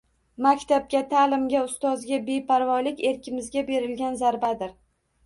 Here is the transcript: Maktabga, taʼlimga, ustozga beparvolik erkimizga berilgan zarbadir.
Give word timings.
Maktabga, 0.43 1.01
taʼlimga, 1.11 1.61
ustozga 1.69 2.19
beparvolik 2.29 3.05
erkimizga 3.11 3.63
berilgan 3.69 4.19
zarbadir. 4.23 4.73